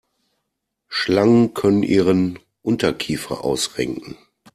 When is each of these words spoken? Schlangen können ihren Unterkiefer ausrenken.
Schlangen 0.87 1.53
können 1.53 1.83
ihren 1.83 2.39
Unterkiefer 2.63 3.43
ausrenken. 3.43 4.17